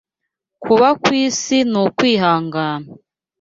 Kuba 0.63 0.87
kw’isi 1.03 1.57
n’ukwihangana 1.71 2.89